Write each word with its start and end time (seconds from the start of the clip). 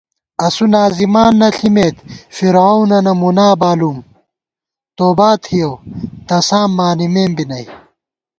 اسُو 0.45 0.65
ناظمان 0.73 1.31
نہ 1.39 1.47
ݪِمېت 1.55 1.95
فرعونَنہ 2.35 3.13
مُنا 3.21 3.49
بالُوم 3.59 3.97
توباتِھیَؤ 4.97 5.73
تساں 6.27 6.65
بانِمېم 6.77 7.31
بی 7.37 7.43
نئ 7.49 7.65